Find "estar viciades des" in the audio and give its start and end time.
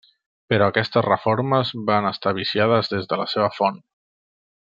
2.13-3.07